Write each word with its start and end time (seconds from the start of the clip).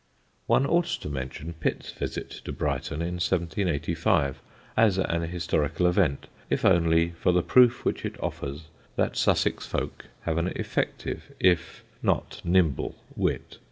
One 0.47 0.65
ought 0.65 0.87
to 1.01 1.09
mention 1.09 1.53
Pitt's 1.53 1.91
visit 1.91 2.31
to 2.45 2.51
Brighton, 2.51 3.03
in 3.03 3.19
1785, 3.21 4.41
as 4.75 4.97
an 4.97 5.21
historical 5.29 5.85
event, 5.85 6.25
if 6.49 6.65
only 6.65 7.09
for 7.19 7.31
the 7.31 7.43
proof 7.43 7.85
which 7.85 8.03
it 8.03 8.15
offers 8.19 8.63
that 8.95 9.15
Sussex 9.15 9.67
folk 9.67 10.05
have 10.21 10.39
an 10.39 10.47
effective 10.55 11.31
if 11.39 11.83
not 12.01 12.41
nimble 12.43 12.95
wit. 13.15 13.59